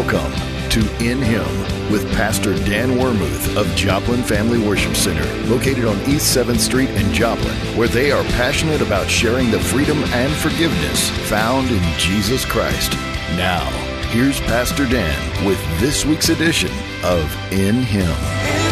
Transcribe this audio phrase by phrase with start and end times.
[0.00, 0.32] Welcome
[0.70, 1.44] to In Him
[1.92, 7.12] with Pastor Dan Wermuth of Joplin Family Worship Center, located on East 7th Street in
[7.12, 12.92] Joplin, where they are passionate about sharing the freedom and forgiveness found in Jesus Christ.
[13.36, 13.68] Now,
[14.08, 16.72] here's Pastor Dan with this week's edition
[17.04, 18.69] of In Him.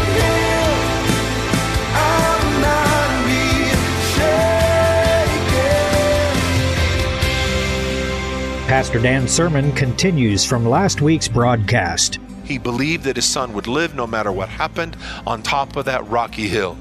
[8.69, 12.19] Pastor Dan's sermon continues from last week's broadcast.
[12.45, 14.95] He believed that his son would live no matter what happened
[15.27, 16.77] on top of that rocky hill.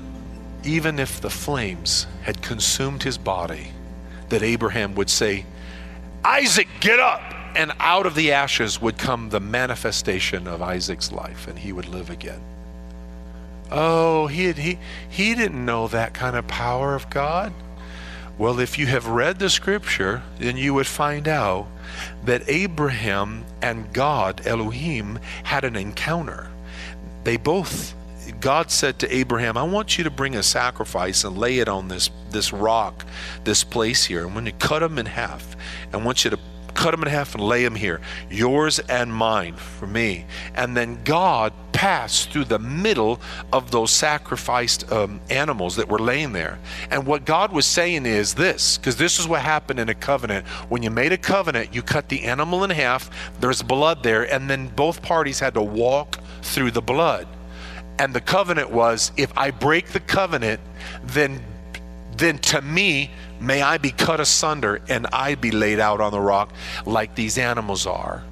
[0.66, 3.72] Even if the flames had consumed his body,
[4.28, 5.46] that Abraham would say,
[6.26, 7.22] Isaac, get up!
[7.56, 11.88] And out of the ashes would come the manifestation of Isaac's life, and he would
[11.88, 12.42] live again.
[13.72, 14.78] Oh, he, had, he,
[15.08, 17.54] he didn't know that kind of power of God.
[18.38, 21.68] Well, if you have read the scripture, then you would find out
[22.26, 26.50] that Abraham and God, Elohim, had an encounter.
[27.24, 27.94] They both
[28.40, 31.88] God said to Abraham, I want you to bring a sacrifice and lay it on
[31.88, 33.06] this, this rock,
[33.44, 34.26] this place here.
[34.26, 35.56] I'm going to cut them in half.
[35.94, 36.40] I want you to
[36.78, 40.26] cut them in half and lay them here, yours and mine for me.
[40.56, 43.20] And then God passed through the middle
[43.52, 46.60] of those sacrificed um, animals that were laying there.
[46.90, 50.48] And what God was saying is this, because this is what happened in a covenant.
[50.70, 54.50] When you made a covenant, you cut the animal in half, there's blood there, and
[54.50, 57.28] then both parties had to walk through the blood.
[58.00, 60.62] And the covenant was if I break the covenant,
[61.04, 61.44] then
[62.18, 66.20] then to me may I be cut asunder and I be laid out on the
[66.20, 66.52] rock
[66.86, 68.24] like these animals are.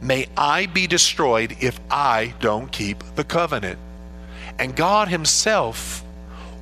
[0.00, 3.78] May I be destroyed if I don't keep the covenant.
[4.58, 6.04] And God Himself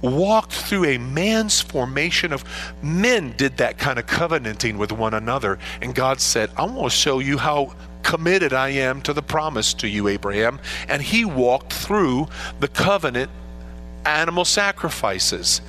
[0.03, 2.45] walked through a man's formation of
[2.83, 5.59] men did that kind of covenanting with one another.
[5.83, 9.75] And God said, I want to show you how committed I am to the promise
[9.75, 10.61] to you, Abraham.
[10.89, 12.29] And He walked through
[12.61, 13.31] the covenant
[14.05, 15.61] animal sacrifices.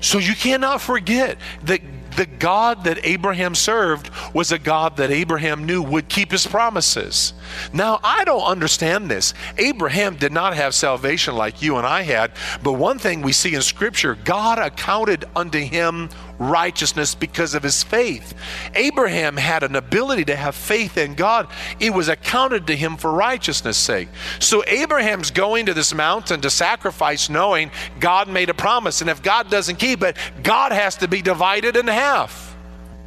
[0.00, 1.80] So you cannot forget that
[2.16, 7.32] the God that Abraham served was a God that Abraham knew would keep his promises.
[7.72, 9.32] Now, I don't understand this.
[9.58, 13.54] Abraham did not have salvation like you and I had, but one thing we see
[13.54, 16.08] in Scripture God accounted unto him
[16.40, 18.34] righteousness because of his faith.
[18.74, 21.46] Abraham had an ability to have faith in God,
[21.78, 24.08] it was accounted to him for righteousness' sake.
[24.40, 27.70] So, Abraham's going to this mountain to sacrifice, knowing
[28.00, 31.76] God made a promise, and if God doesn't keep it, God has to be divided
[31.76, 32.49] in half.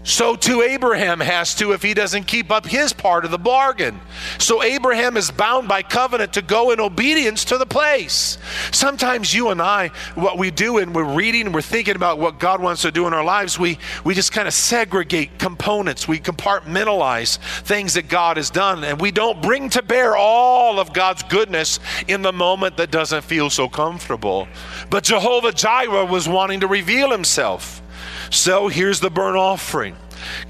[0.03, 4.01] So too Abraham has to if he doesn't keep up his part of the bargain.
[4.37, 8.37] So Abraham is bound by covenant to go in obedience to the place.
[8.73, 12.37] Sometimes you and I, what we do and we're reading and we're thinking about what
[12.37, 16.05] God wants to do in our lives, we, we just kind of segregate components.
[16.05, 20.91] We compartmentalize things that God has done and we don't bring to bear all of
[20.91, 24.49] God's goodness in the moment that doesn't feel so comfortable.
[24.89, 27.82] But Jehovah Jireh was wanting to reveal himself.
[28.33, 29.95] So here's the burnt offering.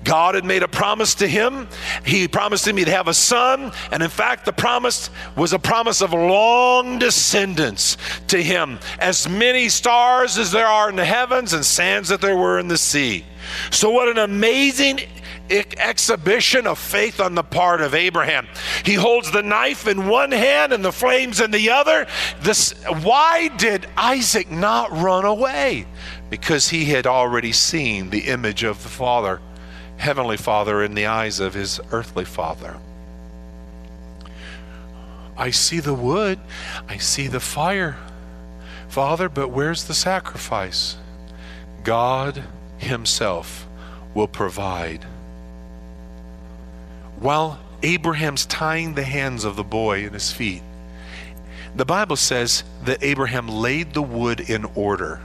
[0.03, 1.67] God had made a promise to him.
[2.05, 3.73] He promised him he'd have a son.
[3.91, 8.79] And in fact, the promise was a promise of long descendants to him.
[8.99, 12.69] As many stars as there are in the heavens and sands that there were in
[12.69, 13.25] the sea.
[13.71, 15.01] So, what an amazing
[15.49, 18.47] exhibition of faith on the part of Abraham.
[18.85, 22.07] He holds the knife in one hand and the flames in the other.
[22.41, 25.85] This, why did Isaac not run away?
[26.33, 29.39] because he had already seen the image of the Father,
[29.97, 32.79] Heavenly Father, in the eyes of his earthly Father.
[35.37, 36.39] I see the wood,
[36.89, 37.97] I see the fire,
[38.89, 40.97] Father, but where's the sacrifice?
[41.83, 42.43] God
[42.83, 43.67] Himself
[44.13, 45.05] will provide.
[47.19, 50.61] While Abraham's tying the hands of the boy in his feet,
[51.75, 55.21] the Bible says that Abraham laid the wood in order.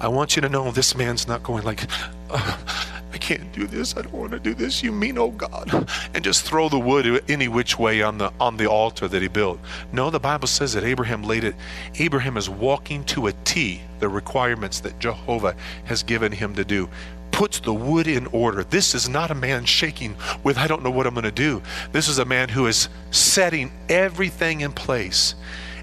[0.00, 1.86] I want you to know this man's not going like,
[2.32, 3.96] I can't do this.
[3.96, 4.82] I don't want to do this.
[4.82, 8.56] You mean, oh God, and just throw the wood any which way on the on
[8.56, 9.60] the altar that he built.
[9.92, 11.54] No, the Bible says that Abraham laid it.
[11.98, 15.54] Abraham is walking to a T the requirements that Jehovah
[15.84, 16.88] has given him to do
[17.32, 18.62] puts the wood in order.
[18.62, 20.14] This is not a man shaking
[20.44, 21.62] with, I don't know what I'm going to do.
[21.90, 25.34] This is a man who is setting everything in place.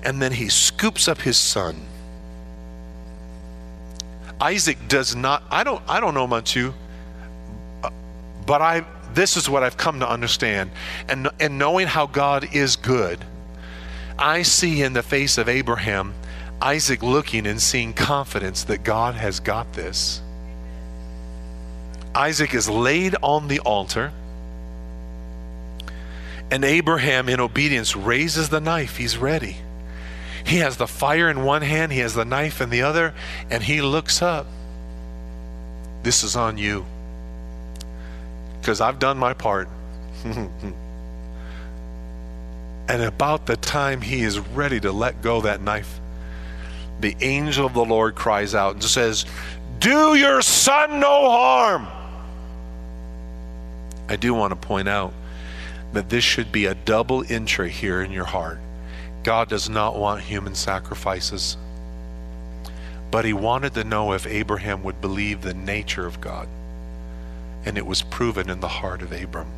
[0.04, 1.76] And then he scoops up his son
[4.42, 6.74] Isaac does not, I don't, I don't know much you,
[8.46, 10.72] but I, this is what I've come to understand.
[11.08, 13.24] And, and knowing how God is good,
[14.18, 16.14] I see in the face of Abraham,
[16.62, 20.22] Isaac looking and seeing confidence that God has got this.
[22.16, 24.12] Isaac is laid on the altar.
[26.52, 28.98] And Abraham, in obedience, raises the knife.
[28.98, 29.58] He's ready.
[30.46, 33.14] He has the fire in one hand, he has the knife in the other,
[33.50, 34.48] and he looks up.
[36.04, 36.86] This is on you.
[38.60, 39.70] Because I've done my part.
[40.24, 40.74] and
[42.90, 46.00] about the time he is ready to let go that knife,
[47.00, 49.26] the angel of the Lord cries out and says,
[49.80, 51.88] Do your son no harm.
[54.10, 55.14] I do want to point out
[55.94, 58.60] that this should be a double entry here in your heart.
[59.24, 61.58] God does not want human sacrifices,
[63.12, 66.48] but he wanted to know if Abraham would believe the nature of God,
[67.66, 69.52] and it was proven in the heart of Abram.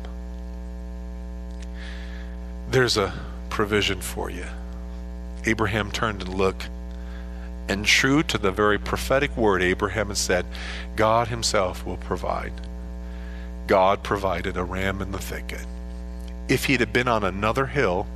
[2.68, 3.12] There's a
[3.50, 4.46] provision for you.
[5.44, 6.68] Abraham turned and looked,
[7.68, 10.46] and true to the very prophetic word, Abraham had said,
[10.96, 12.52] God himself will provide.
[13.66, 15.64] God provided a ram in the thicket.
[16.48, 18.06] If he'd have been on another hill,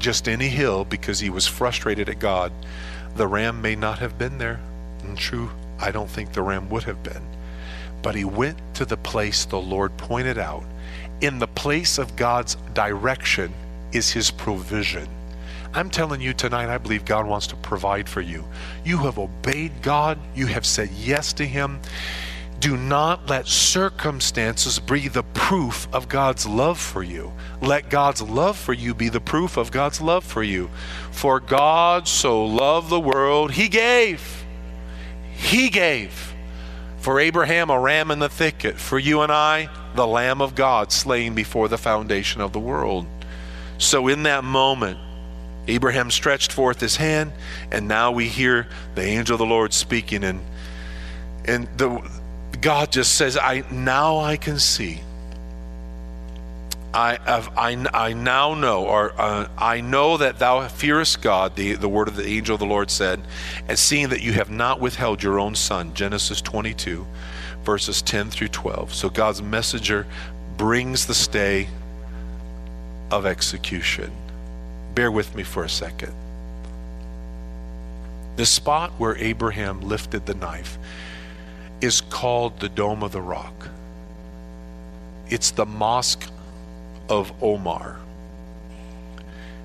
[0.00, 2.52] just any hill, because he was frustrated at God,
[3.14, 4.60] the ram may not have been there.
[5.04, 7.22] And true, I don't think the ram would have been.
[8.02, 10.64] But he went to the place the Lord pointed out.
[11.20, 13.52] In the place of God's direction
[13.92, 15.08] is his provision.
[15.72, 18.44] I'm telling you tonight, I believe God wants to provide for you.
[18.84, 21.80] You have obeyed God, you have said yes to him.
[22.60, 27.32] Do not let circumstances be the proof of God's love for you.
[27.62, 30.68] Let God's love for you be the proof of God's love for you.
[31.10, 34.44] For God so loved the world, He gave.
[35.32, 36.34] He gave.
[36.98, 38.78] For Abraham, a ram in the thicket.
[38.78, 43.06] For you and I, the Lamb of God slain before the foundation of the world.
[43.78, 44.98] So in that moment,
[45.66, 47.32] Abraham stretched forth his hand,
[47.70, 50.44] and now we hear the angel of the Lord speaking, and
[51.46, 52.19] and the
[52.60, 55.00] God just says, I now I can see.
[56.92, 61.88] I, I, I now know, or uh, I know that thou fearest God, the, the
[61.88, 63.20] word of the angel of the Lord said,
[63.68, 65.94] and seeing that you have not withheld your own son.
[65.94, 67.06] Genesis 22,
[67.62, 68.92] verses 10 through 12.
[68.92, 70.04] So God's messenger
[70.56, 71.68] brings the stay
[73.12, 74.10] of execution.
[74.94, 76.12] Bear with me for a second.
[78.34, 80.76] The spot where Abraham lifted the knife
[81.80, 83.68] is called the Dome of the Rock.
[85.28, 86.30] It's the Mosque
[87.08, 87.98] of Omar.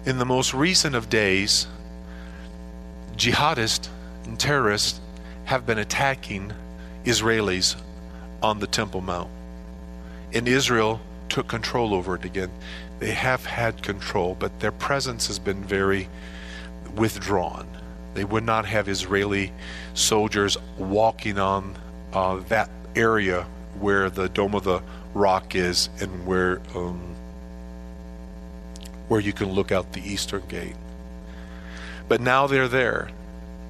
[0.06, 1.68] In the most recent of days,
[3.18, 3.90] jihadists
[4.26, 5.02] and terrorists
[5.46, 6.54] have been attacking
[7.04, 7.76] Israelis
[8.42, 9.30] on the Temple Mount.
[10.34, 12.52] And Israel took control over it again.
[13.00, 16.08] They have had control, but their presence has been very
[16.96, 17.68] withdrawn.
[18.14, 19.52] They would not have Israeli
[19.94, 21.78] soldiers walking on
[22.16, 23.46] uh, that area
[23.80, 24.82] where the Dome of the
[25.14, 27.16] Rock is and where um,
[29.08, 30.76] where you can look out the eastern gate.
[32.08, 33.10] But now they're there.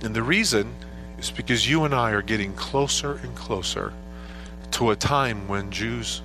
[0.02, 0.74] And the reason
[1.18, 3.94] is because you and I are getting closer and closer
[4.72, 6.22] to a time when Jews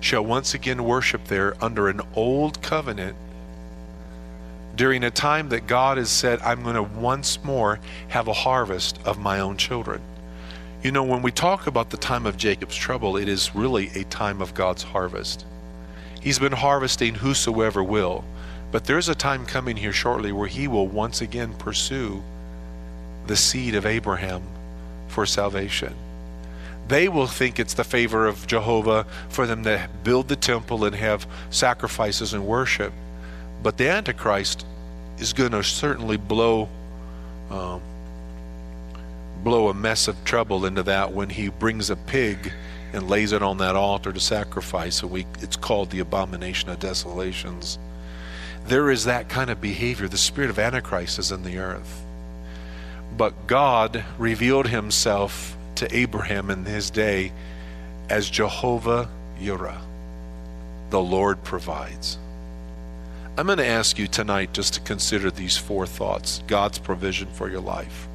[0.00, 3.16] shall once again worship there under an old covenant
[4.74, 7.78] during a time that God has said, I'm going to once more
[8.08, 10.00] have a harvest of my own children.
[10.82, 14.04] You know, when we talk about the time of Jacob's trouble, it is really a
[14.04, 15.44] time of God's harvest.
[16.22, 18.24] He's been harvesting whosoever will,
[18.72, 22.22] but there's a time coming here shortly where he will once again pursue
[23.26, 24.42] the seed of Abraham
[25.08, 25.94] for salvation.
[26.88, 30.96] They will think it's the favor of Jehovah for them to build the temple and
[30.96, 32.94] have sacrifices and worship.
[33.62, 34.64] But the Antichrist
[35.18, 36.70] is going to certainly blow
[37.50, 37.82] um,
[39.42, 42.52] blow a mess of trouble into that when he brings a pig
[42.92, 45.02] and lays it on that altar to sacrifice.
[45.02, 47.78] And we, it's called the abomination of desolations.
[48.66, 50.08] There is that kind of behavior.
[50.08, 52.02] The spirit of Antichrist is in the earth.
[53.16, 57.32] But God revealed himself to Abraham in his day
[58.08, 59.08] as Jehovah
[59.40, 59.80] Yireh.
[60.90, 62.18] The Lord provides.
[63.38, 67.48] I'm going to ask you tonight just to consider these four thoughts God's provision for
[67.48, 68.08] your life.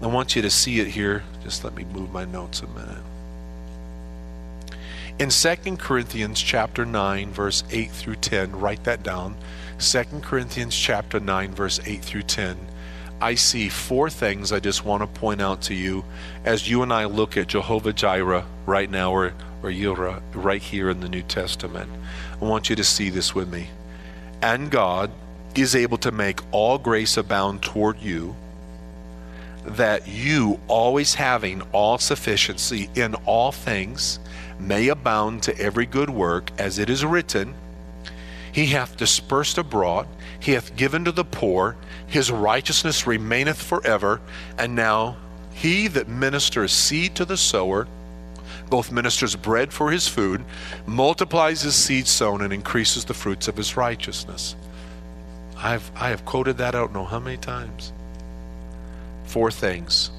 [0.00, 1.24] I want you to see it here.
[1.42, 3.02] Just let me move my notes a minute.
[5.18, 9.36] In 2 Corinthians chapter 9 verse 8 through 10, write that down.
[9.80, 12.56] 2 Corinthians chapter 9 verse 8 through 10.
[13.20, 16.04] I see four things I just want to point out to you
[16.44, 20.62] as you and I look at Jehovah Jireh right now or or Yireh uh, right
[20.62, 21.90] here in the New Testament.
[22.40, 23.68] I want you to see this with me.
[24.40, 25.10] And God
[25.56, 28.36] is able to make all grace abound toward you
[29.76, 34.18] that you, always having all sufficiency in all things,
[34.58, 37.54] may abound to every good work, as it is written,
[38.52, 40.08] He hath dispersed abroad,
[40.40, 44.20] he hath given to the poor, his righteousness remaineth forever.
[44.56, 45.16] And now
[45.52, 47.86] he that ministers seed to the sower,
[48.70, 50.44] both ministers bread for his food,
[50.86, 54.54] multiplies his seed sown, and increases the fruits of his righteousness.
[55.56, 57.92] I've, I have quoted that I don't know how many times.
[59.28, 60.10] Four things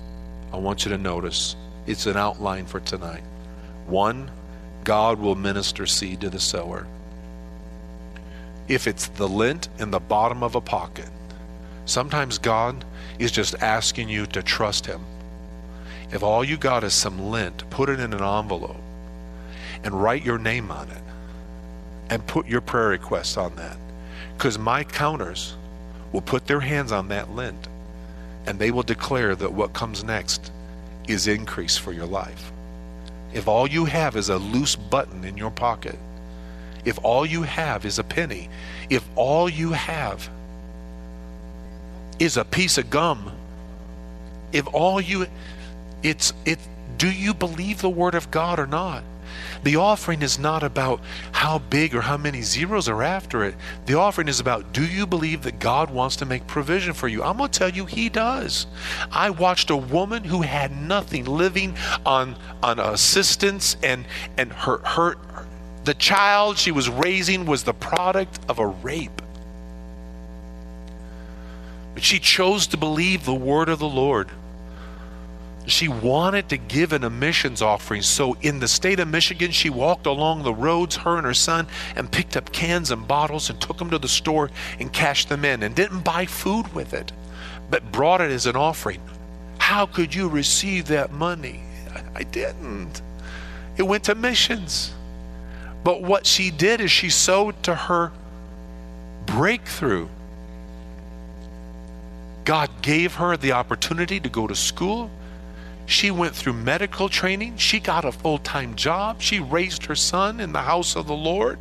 [0.53, 1.55] I want you to notice.
[1.87, 3.23] It's an outline for tonight.
[3.87, 4.29] One,
[4.83, 6.85] God will minister seed to the sower.
[8.67, 11.09] If it's the lint in the bottom of a pocket,
[11.85, 12.85] sometimes God
[13.17, 15.03] is just asking you to trust Him.
[16.11, 18.77] If all you got is some lint, put it in an envelope
[19.83, 21.03] and write your name on it
[22.11, 23.77] and put your prayer request on that.
[24.37, 25.55] Because my counters
[26.11, 27.67] will put their hands on that lint
[28.45, 30.51] and they will declare that what comes next
[31.07, 32.51] is increase for your life.
[33.33, 35.97] If all you have is a loose button in your pocket,
[36.85, 38.49] if all you have is a penny,
[38.89, 40.29] if all you have
[42.19, 43.31] is a piece of gum,
[44.51, 45.27] if all you
[46.01, 46.59] it's it
[46.97, 49.03] do you believe the word of God or not?
[49.63, 53.55] The offering is not about how big or how many zeros are after it.
[53.85, 57.23] The offering is about do you believe that God wants to make provision for you?
[57.23, 58.67] I'm going to tell you, He does.
[59.11, 64.05] I watched a woman who had nothing living on, on assistance, and,
[64.37, 65.17] and her, her,
[65.83, 69.21] the child she was raising was the product of a rape.
[71.93, 74.29] But she chose to believe the word of the Lord
[75.71, 78.01] she wanted to give an emissions offering.
[78.01, 81.67] So in the state of Michigan, she walked along the roads, her and her son,
[81.95, 84.49] and picked up cans and bottles and took them to the store
[84.79, 87.11] and cashed them in and didn't buy food with it,
[87.69, 89.01] but brought it as an offering.
[89.57, 91.61] How could you receive that money?
[92.15, 93.01] I didn't.
[93.77, 94.93] It went to missions.
[95.83, 98.11] But what she did is she sowed to her
[99.25, 100.07] breakthrough.
[102.45, 105.11] God gave her the opportunity to go to school.
[105.89, 107.57] She went through medical training.
[107.57, 109.23] She got a full time job.
[109.23, 111.57] She raised her son in the house of the Lord.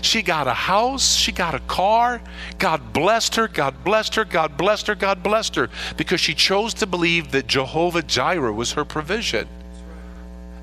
[0.00, 1.14] She got a house.
[1.14, 2.22] She got a car.
[2.58, 3.46] God blessed her.
[3.46, 4.24] God blessed her.
[4.24, 4.94] God blessed her.
[4.94, 9.46] God blessed her because she chose to believe that Jehovah Jireh was her provision.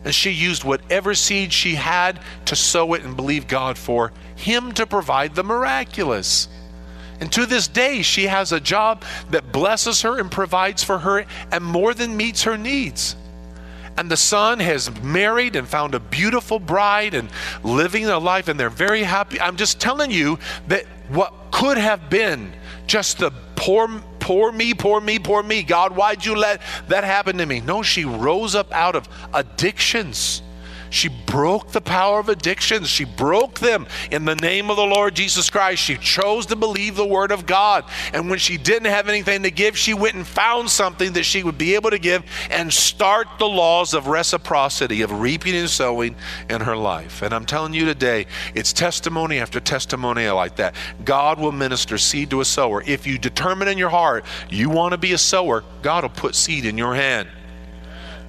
[0.04, 4.72] And she used whatever seed she had to sow it and believe God for Him
[4.74, 6.48] to provide the miraculous.
[7.20, 11.26] And to this day, she has a job that blesses her and provides for her
[11.52, 13.16] and more than meets her needs.
[13.98, 17.30] And the son has married and found a beautiful bride and
[17.64, 19.40] living a life, and they're very happy.
[19.40, 22.52] I'm just telling you that what could have been
[22.88, 23.88] just the poor,
[24.20, 25.64] poor me, poor me, poor me.
[25.64, 27.62] God, why'd you let that happen to me?
[27.62, 30.42] No, she rose up out of addictions
[30.96, 32.90] she broke the power of addictions.
[32.90, 35.84] She broke them in the name of the Lord Jesus Christ.
[35.84, 37.86] She chose to believe the word of God.
[38.14, 41.44] And when she didn't have anything to give, she went and found something that she
[41.44, 46.16] would be able to give and start the laws of reciprocity, of reaping and sowing
[46.50, 47.22] in her life.
[47.22, 50.76] And I'm telling you today, it's testimony after testimony like that.
[51.04, 52.84] God will minister seed to a sower.
[52.86, 56.36] If you determine in your heart you want to be a sower, God will put
[56.36, 57.28] seed in your hand.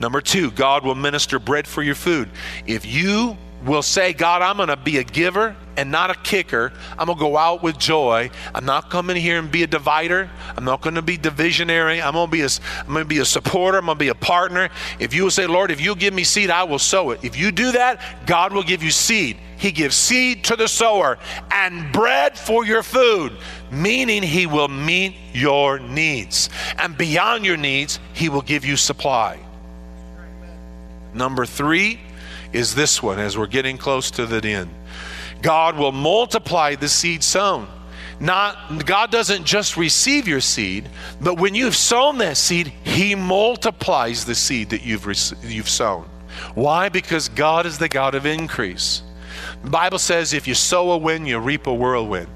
[0.01, 2.31] Number two, God will minister bread for your food.
[2.67, 6.73] If you will say, God, I'm going to be a giver and not a kicker.
[6.99, 8.31] I'm going to go out with joy.
[8.55, 10.31] I'm not coming here and be a divider.
[10.57, 12.03] I'm not going to be divisionary.
[12.05, 12.49] I'm going to be a,
[12.81, 13.79] I'm going to be a supporter.
[13.79, 14.69] I'm going to be a partner.
[14.99, 17.25] If you will say, Lord, if you'll give me seed, I will sow it.
[17.25, 19.39] If you do that, God will give you seed.
[19.59, 21.19] He gives seed to the sower
[21.51, 23.33] and bread for your food,
[23.71, 26.51] meaning He will meet your needs.
[26.79, 29.46] And beyond your needs, He will give you supply.
[31.17, 31.99] Number three
[32.53, 34.71] is this one as we're getting close to the end.
[35.43, 37.69] God will multiply the seed sown.
[38.19, 40.89] Not God doesn't just receive your seed,
[41.21, 45.07] but when you've sown that seed, He multiplies the seed that you've
[45.43, 46.09] you've sown.
[46.55, 46.89] Why?
[46.89, 49.03] Because God is the God of increase.
[49.63, 52.29] The Bible says if you sow a wind, you reap a whirlwind.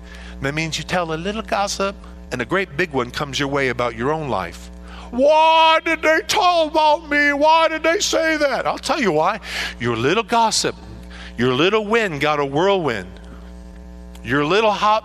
[0.43, 1.97] That means you tell a little gossip,
[2.33, 4.70] and a great big one comes your way about your own life.
[5.11, 7.33] Why did they talk about me?
[7.33, 8.67] Why did they say that?
[8.67, 9.41] I'll tell you why.
[9.81, 10.77] Your little gossip,
[11.37, 13.09] your little wind got a whirlwind.
[14.23, 15.05] Your little hot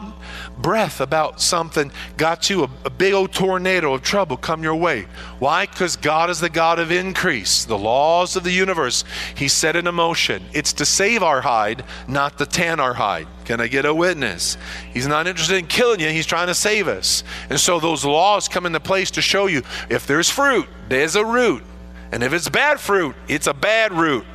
[0.58, 5.06] breath about something got you a, a big old tornado of trouble come your way.
[5.40, 5.66] Why?
[5.66, 7.66] Because God is the God of increase.
[7.66, 9.04] The laws of the universe,
[9.36, 10.44] He set in motion.
[10.54, 13.28] It's to save our hide, not to tan our hide.
[13.46, 14.58] Can I get a witness?
[14.94, 17.24] He's not interested in killing you, He's trying to save us.
[17.50, 21.26] And so those laws come into place to show you if there's fruit, there's a
[21.26, 21.64] root.
[22.12, 24.26] And if it's bad fruit, it's a bad root.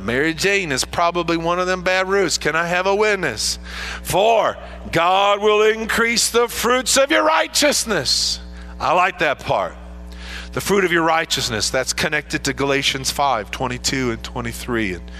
[0.00, 2.38] Mary Jane is probably one of them bad roots.
[2.38, 3.58] Can I have a witness?
[4.02, 4.56] Four,
[4.92, 8.40] God will increase the fruits of your righteousness.
[8.78, 9.74] I like that part.
[10.52, 14.94] The fruit of your righteousness, that's connected to Galatians 5 22 and 23.
[14.94, 15.10] And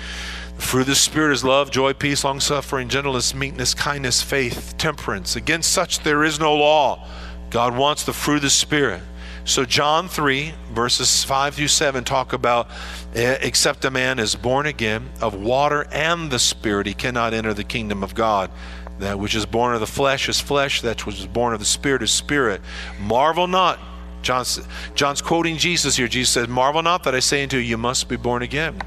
[0.56, 4.74] the fruit of the Spirit is love, joy, peace, long suffering, gentleness, meekness, kindness, faith,
[4.76, 5.36] temperance.
[5.36, 7.06] Against such there is no law.
[7.50, 9.02] God wants the fruit of the Spirit.
[9.44, 12.68] So, John 3, verses 5 through 7 talk about
[13.14, 17.54] eh, except a man is born again of water and the Spirit, he cannot enter
[17.54, 18.50] the kingdom of God.
[18.98, 21.66] That which is born of the flesh is flesh, that which is born of the
[21.66, 22.60] Spirit is spirit.
[23.00, 23.78] Marvel not.
[24.22, 24.60] John's,
[24.94, 26.06] John's quoting Jesus here.
[26.06, 28.78] Jesus said, Marvel not that I say unto you, you must be born again.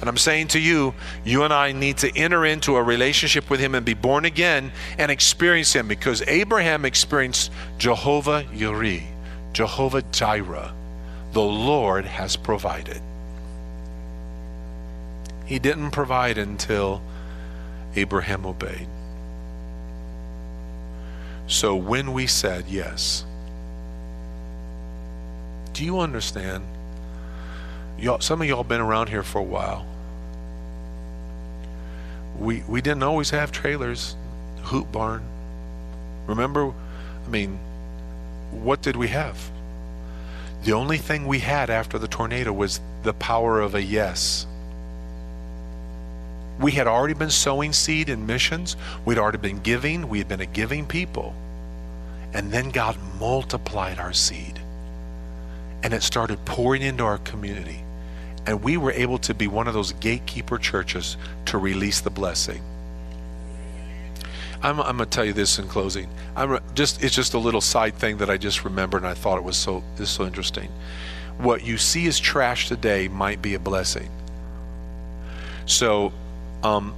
[0.00, 3.60] And I'm saying to you, you and I need to enter into a relationship with
[3.60, 9.11] Him and be born again and experience Him because Abraham experienced Jehovah Yireh.
[9.52, 10.72] Jehovah Jireh,
[11.32, 13.00] the Lord has provided.
[15.44, 17.02] He didn't provide until
[17.94, 18.88] Abraham obeyed.
[21.46, 23.26] So when we said yes,
[25.74, 26.64] do you understand?
[27.98, 29.86] Y'all, some of y'all been around here for a while.
[32.38, 34.16] We we didn't always have trailers,
[34.62, 35.22] hoop barn.
[36.26, 36.72] Remember,
[37.26, 37.58] I mean,
[38.52, 39.50] what did we have?
[40.64, 44.46] The only thing we had after the tornado was the power of a yes.
[46.60, 48.76] We had already been sowing seed in missions.
[49.04, 50.08] We'd already been giving.
[50.08, 51.34] We had been a giving people.
[52.32, 54.60] And then God multiplied our seed.
[55.82, 57.82] And it started pouring into our community.
[58.46, 61.16] And we were able to be one of those gatekeeper churches
[61.46, 62.62] to release the blessing.
[64.62, 66.08] I'm, I'm going to tell you this in closing.
[66.36, 69.38] I'm just it's just a little side thing that I just remembered, and I thought
[69.38, 70.68] it was so is so interesting.
[71.38, 74.08] What you see as trash today might be a blessing.
[75.66, 76.12] So,
[76.62, 76.94] um,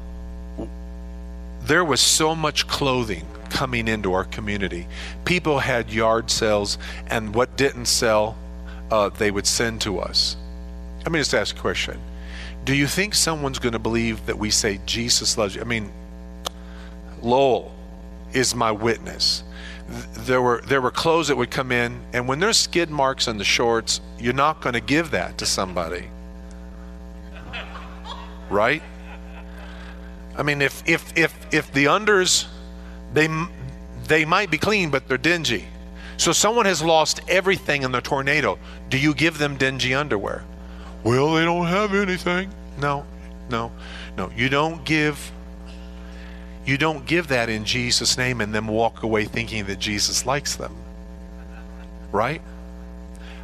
[1.63, 4.87] there was so much clothing coming into our community.
[5.25, 8.37] People had yard sales, and what didn't sell,
[8.91, 10.37] uh, they would send to us.
[10.99, 11.99] Let me just ask a question.
[12.65, 15.61] Do you think someone's going to believe that we say Jesus loves you?
[15.61, 15.93] I mean,
[17.25, 17.75] Lowell
[18.33, 19.45] is my witness.
[20.19, 23.39] There were there were clothes that would come in, and when there's skid marks on
[23.39, 26.09] the shorts, you're not going to give that to somebody,
[28.49, 28.83] right?
[30.37, 32.47] I mean, if if if if the unders,
[33.13, 33.29] they
[34.07, 35.67] they might be clean, but they're dingy.
[36.17, 38.59] So someone has lost everything in the tornado.
[38.89, 40.45] Do you give them dingy underwear?
[41.03, 42.51] Well, they don't have anything.
[42.81, 43.05] No,
[43.51, 43.73] no,
[44.17, 44.31] no.
[44.35, 45.33] You don't give
[46.67, 50.57] you don't give that in Jesus' name and then walk away thinking that Jesus likes
[50.57, 50.75] them.
[52.11, 52.41] Right?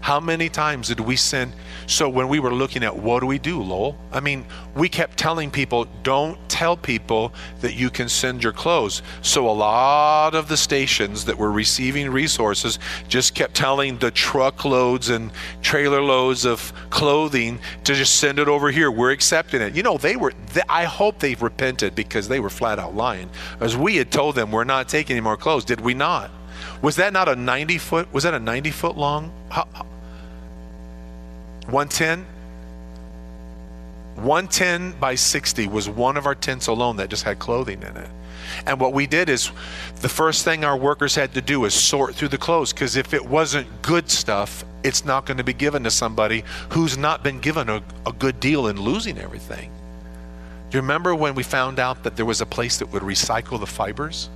[0.00, 1.52] How many times did we send?
[1.86, 3.98] So, when we were looking at what do we do, Lowell?
[4.12, 9.02] I mean, we kept telling people, don't tell people that you can send your clothes.
[9.22, 15.10] So, a lot of the stations that were receiving resources just kept telling the truckloads
[15.10, 15.30] and
[15.62, 18.90] trailer loads of clothing to just send it over here.
[18.90, 19.74] We're accepting it.
[19.74, 23.28] You know, they were, they, I hope they've repented because they were flat out lying.
[23.60, 25.64] As we had told them, we're not taking any more clothes.
[25.64, 26.30] Did we not?
[26.82, 28.12] Was that not a 90 foot?
[28.12, 29.32] Was that a 90 foot long?
[29.50, 29.64] How,
[31.66, 32.26] 110?
[34.16, 38.10] 110 by 60 was one of our tents alone that just had clothing in it.
[38.66, 39.50] And what we did is
[40.00, 43.14] the first thing our workers had to do is sort through the clothes because if
[43.14, 47.40] it wasn't good stuff, it's not going to be given to somebody who's not been
[47.40, 49.70] given a, a good deal in losing everything.
[50.70, 53.58] Do you remember when we found out that there was a place that would recycle
[53.58, 54.28] the fibers?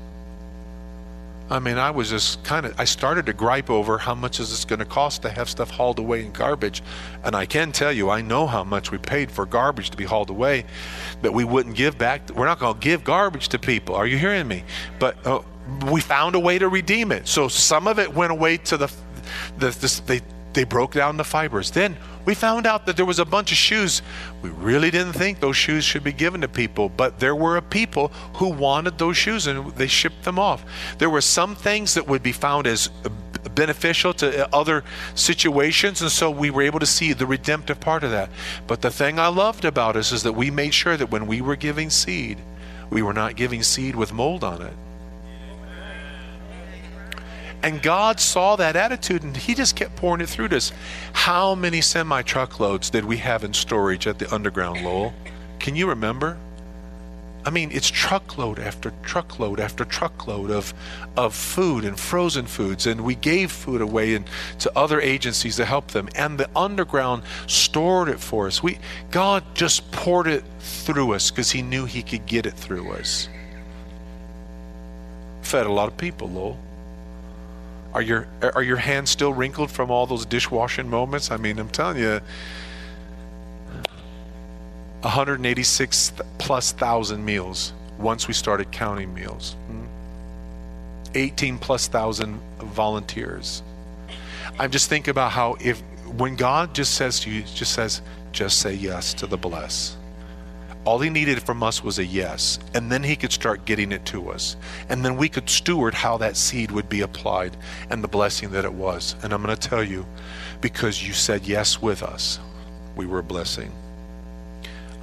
[1.51, 4.49] I mean, I was just kind of, I started to gripe over how much is
[4.49, 6.83] this going to cost to have stuff hauled away in garbage.
[7.23, 10.05] And I can tell you, I know how much we paid for garbage to be
[10.05, 10.65] hauled away,
[11.21, 12.31] but we wouldn't give back.
[12.31, 13.95] We're not going to give garbage to people.
[13.95, 14.65] Are you hearing me?
[14.99, 15.43] But uh,
[15.91, 17.29] we found a way to redeem it.
[17.29, 18.93] So some of it went away to the,
[19.59, 19.71] the,
[20.07, 20.23] the
[20.55, 21.71] they broke down the fibers.
[21.71, 24.03] Then we found out that there was a bunch of shoes.
[24.43, 28.09] We really didn't think those shoes should be given to people, but there were people
[28.35, 30.65] who wanted those shoes and they shipped them off.
[30.99, 32.89] There were some things that would be found as
[33.55, 38.05] beneficial to uh, other situations, and so we were able to see the redemptive part
[38.05, 38.31] of that.
[38.67, 41.41] But the thing I loved about us is that we made sure that when we
[41.41, 42.39] were giving seed,
[42.91, 44.75] we were not giving seed with mold on it.
[47.65, 50.71] And God saw that attitude and He just kept pouring it through to us.
[51.15, 55.15] How many semi truckloads did we have in storage at the underground, Lowell?
[55.61, 56.37] Can you remember?
[57.47, 60.75] I mean, it's truckload after truckload after truckload of,
[61.17, 62.87] of food and frozen foods.
[62.87, 66.11] And we gave food away and, to other agencies to help them.
[66.17, 68.63] And the underground stored it for us.
[68.63, 68.79] We,
[69.11, 73.27] God just poured it through us because He knew He could get it through us.
[75.41, 76.59] Fed a lot of people, Lowell.
[77.95, 81.31] Are your, are your hands still wrinkled from all those dishwashing moments?
[81.31, 82.21] I mean, I'm telling you
[85.03, 89.57] 186 plus thousand meals once we started counting meals.
[89.69, 89.85] Hmm.
[91.15, 93.63] 18 plus thousand volunteers.
[94.59, 95.81] I'm just thinking about how if
[96.17, 98.03] when God just says to you, just says,
[98.33, 99.97] just say yes to the bless.
[100.85, 104.05] All he needed from us was a yes, and then he could start getting it
[104.07, 104.57] to us.
[104.91, 107.57] And then we could steward how that seed would be applied
[107.89, 109.17] and the blessing that it was.
[109.23, 110.05] And I'm going to tell you,
[110.61, 112.39] because you said yes with us,
[112.97, 113.73] we were a blessing.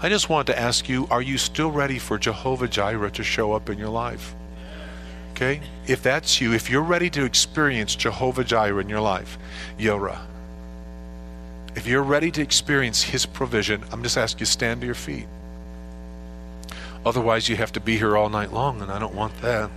[0.04, 3.54] I just want to ask you are you still ready for Jehovah Jireh to show
[3.54, 4.36] up in your life?
[5.32, 5.62] Okay?
[5.88, 9.40] If that's you, if you're ready to experience Jehovah Jireh in your life,
[9.80, 10.28] Yorah,
[11.76, 15.28] if you're ready to experience His provision, I'm just asking you stand to your feet.
[17.06, 19.72] Otherwise, you have to be here all night long, and I don't want that.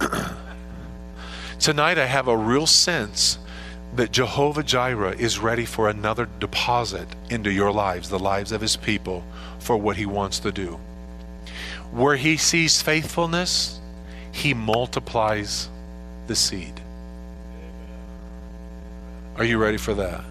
[1.58, 3.38] Tonight, I have a real sense
[3.94, 8.76] that Jehovah Jireh is ready for another deposit into your lives, the lives of his
[8.76, 9.24] people,
[9.58, 10.78] for what he wants to do.
[11.90, 13.80] Where he sees faithfulness,
[14.30, 15.68] he multiplies
[16.26, 16.80] the seed.
[19.36, 20.24] Are you ready for that?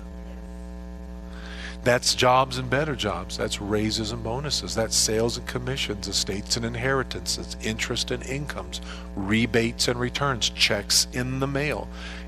[1.85, 3.37] That's jobs and better jobs.
[3.37, 4.73] That's raises and bonuses.
[4.73, 8.81] That's sales and commissions, estates and inheritances, interest and incomes,
[9.15, 11.87] rebates and returns, checks in the mail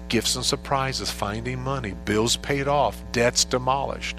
[0.09, 4.17] gifts and surprises, finding money, bills paid off, debts demolished,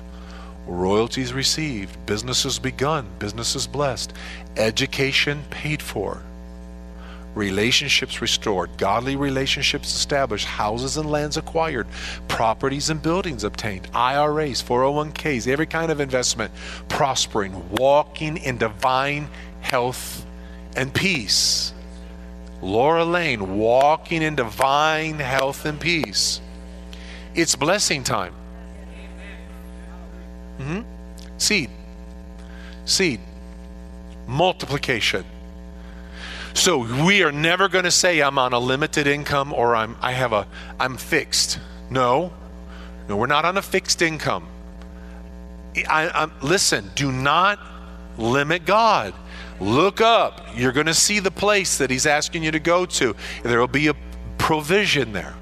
[0.66, 4.12] royalties received, businesses begun, businesses blessed,
[4.56, 6.22] education paid for,
[7.34, 11.86] relationships restored, godly relationships established, houses and lands acquired,
[12.26, 16.52] properties and buildings obtained, IRAs, 401ks, every kind of investment
[16.88, 19.28] prospering, walking in divine
[19.60, 20.26] health
[20.76, 21.72] and peace.
[22.60, 26.40] Laura Lane, walking in divine health and peace.
[27.34, 28.34] It's blessing time.
[30.58, 30.80] Mm-hmm.
[31.38, 31.70] Seed.
[32.84, 33.20] Seed.
[34.26, 35.24] Multiplication.
[36.54, 40.12] So we are never going to say I'm on a limited income or I'm I
[40.12, 40.46] have a
[40.78, 41.58] I'm fixed.
[41.90, 42.32] No.
[43.08, 44.46] No, we're not on a fixed income.
[45.88, 47.58] I, I, listen, do not
[48.18, 49.14] limit God.
[49.60, 50.46] Look up.
[50.54, 53.16] You're going to see the place that He's asking you to go to.
[53.42, 53.94] There will be a
[54.36, 55.34] provision there.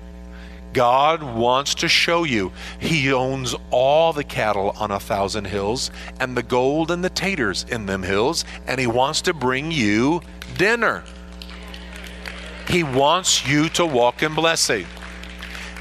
[0.76, 6.36] God wants to show you He owns all the cattle on a thousand hills and
[6.36, 10.20] the gold and the taters in them hills, and He wants to bring you
[10.58, 11.02] dinner.
[12.68, 14.84] He wants you to walk in blessing.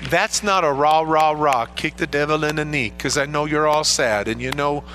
[0.03, 3.43] That's not a rah, rah, rah, kick the devil in the knee, because I know
[3.43, 4.85] you're all sad and you know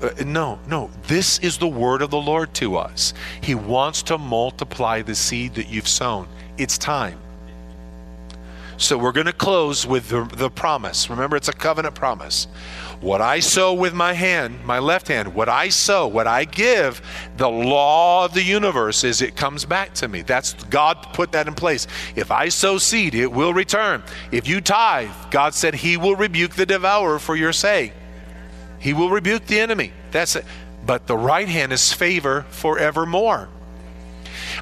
[0.00, 0.90] uh, no, no.
[1.08, 3.12] This is the word of the Lord to us.
[3.42, 6.26] He wants to multiply the seed that you've sown.
[6.56, 7.18] It's time.
[8.82, 11.08] So we're going to close with the, the promise.
[11.08, 12.48] Remember, it's a covenant promise.
[13.00, 17.00] What I sow with my hand, my left hand, what I sow, what I give,
[17.36, 20.22] the law of the universe is it comes back to me.
[20.22, 21.86] That's God put that in place.
[22.16, 24.02] If I sow seed, it will return.
[24.32, 27.92] If you tithe, God said He will rebuke the devourer for your sake.
[28.80, 29.92] He will rebuke the enemy.
[30.10, 30.44] That's it.
[30.84, 33.48] But the right hand is favor forevermore.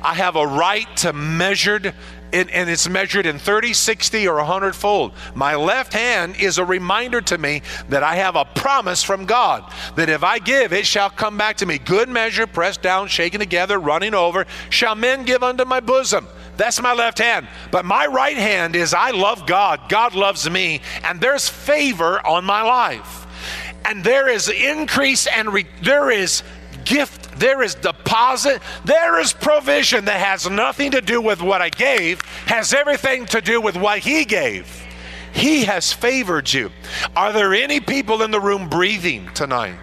[0.03, 1.95] I have a right to measured
[2.33, 5.13] and, and, it's measured in 30, 60, or 100 fold.
[5.35, 9.71] My left hand is a reminder to me that I have a promise from God
[9.97, 11.79] that if I give, it shall come back to me.
[11.79, 16.27] Good measure, pressed down, shaken together, running over, shall men give unto my bosom.
[16.57, 17.49] That's my left hand.
[17.71, 22.45] But my right hand is I love God, God loves me, and there's favor on
[22.45, 23.27] my life
[23.85, 26.43] and there is increase and re- there is
[26.85, 31.71] gift, there is deposit, there is provision that has nothing to do with what I
[31.71, 34.87] gave, has everything to do with what He gave.
[35.33, 36.71] He has favored you.
[37.17, 39.79] Are there any people in the room breathing tonight?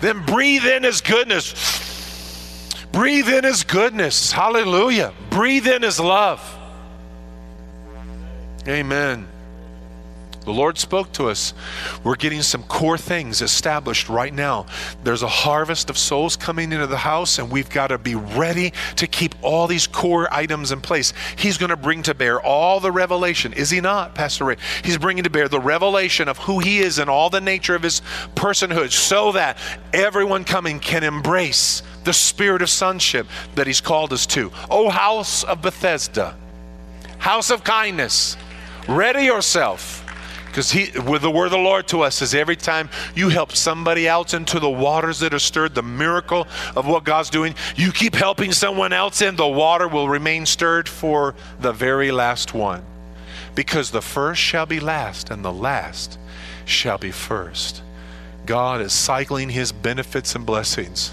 [0.00, 2.74] Then breathe in His goodness.
[2.92, 4.32] Breathe in His goodness.
[4.32, 5.12] Hallelujah.
[5.28, 6.40] Breathe in His love.
[8.66, 9.28] Amen.
[10.50, 11.54] The Lord spoke to us.
[12.02, 14.66] We're getting some core things established right now.
[15.04, 18.72] There's a harvest of souls coming into the house, and we've got to be ready
[18.96, 21.12] to keep all these core items in place.
[21.36, 24.56] He's going to bring to bear all the revelation, is he not, Pastor Ray?
[24.82, 27.84] He's bringing to bear the revelation of who he is and all the nature of
[27.84, 28.02] his
[28.34, 29.56] personhood so that
[29.92, 34.50] everyone coming can embrace the spirit of sonship that He's called us to.
[34.68, 36.36] O house of Bethesda,
[37.18, 38.36] house of kindness,
[38.88, 40.04] ready yourself.
[40.50, 44.34] Because the word of the Lord to us is every time you help somebody else
[44.34, 48.50] into the waters that are stirred, the miracle of what God's doing, you keep helping
[48.50, 52.82] someone else in, the water will remain stirred for the very last one.
[53.54, 56.18] Because the first shall be last, and the last
[56.64, 57.82] shall be first.
[58.44, 61.12] God is cycling his benefits and blessings.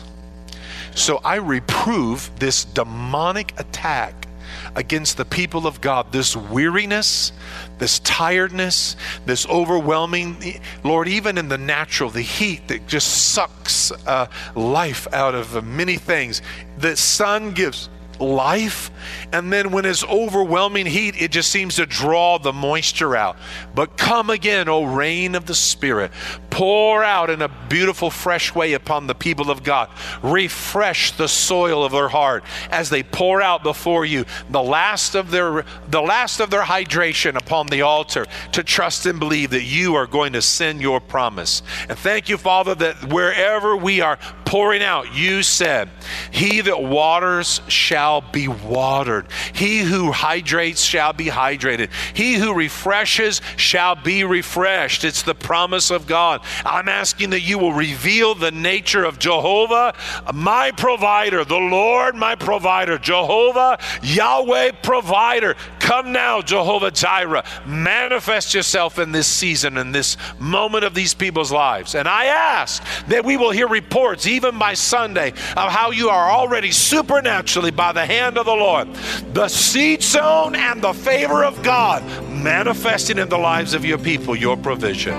[0.95, 4.26] So I reprove this demonic attack
[4.75, 7.31] against the people of God, this weariness,
[7.77, 14.27] this tiredness, this overwhelming, Lord, even in the natural, the heat that just sucks uh,
[14.55, 16.41] life out of many things.
[16.77, 17.89] The sun gives
[18.19, 18.91] life.
[19.31, 23.37] And then when it's overwhelming heat, it just seems to draw the moisture out.
[23.75, 26.11] But come again, O rain of the Spirit.
[26.49, 29.89] Pour out in a beautiful, fresh way upon the people of God.
[30.23, 35.31] Refresh the soil of their heart as they pour out before you the last of
[35.31, 39.95] their the last of their hydration upon the altar to trust and believe that you
[39.95, 41.61] are going to send your promise.
[41.89, 45.89] And thank you, Father, that wherever we are pouring out, you said,
[46.31, 49.27] He that waters shall be watered.
[49.53, 51.89] He who hydrates shall be hydrated.
[52.13, 55.03] He who refreshes shall be refreshed.
[55.03, 56.41] It's the promise of God.
[56.63, 59.93] I'm asking that you will reveal the nature of Jehovah,
[60.33, 65.55] my provider, the Lord, my provider, Jehovah, Yahweh, provider.
[65.79, 67.43] Come now, Jehovah Jireh.
[67.65, 71.95] Manifest yourself in this season, in this moment of these people's lives.
[71.95, 76.29] And I ask that we will hear reports, even by Sunday, of how you are
[76.29, 78.87] already supernaturally, by the hand of the Lord,
[79.33, 84.35] the seed sown and the favor of God manifesting in the lives of your people,
[84.35, 85.15] your provision.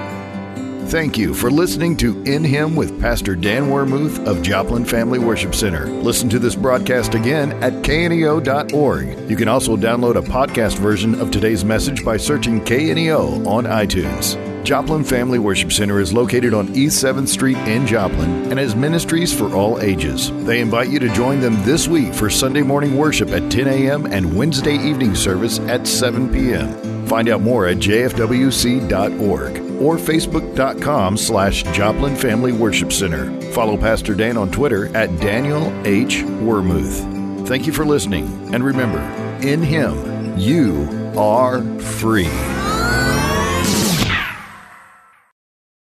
[0.86, 5.54] Thank you for listening to In Him with Pastor Dan Wermuth of Joplin Family Worship
[5.54, 5.86] Center.
[5.86, 9.28] Listen to this broadcast again at kneo.org.
[9.30, 14.47] You can also download a podcast version of today's message by searching KNEO on iTunes.
[14.64, 19.36] Joplin Family Worship Center is located on East 7th Street in Joplin and has ministries
[19.36, 20.30] for all ages.
[20.44, 24.06] They invite you to join them this week for Sunday morning worship at 10 a.m.
[24.06, 27.06] and Wednesday evening service at 7 p.m.
[27.06, 33.40] Find out more at jfwc.org or facebook.com slash Joplin Family Worship Center.
[33.52, 36.18] Follow Pastor Dan on Twitter at Daniel H.
[36.42, 37.46] Wermuth.
[37.48, 39.00] Thank you for listening, and remember,
[39.46, 42.28] in Him, you are free.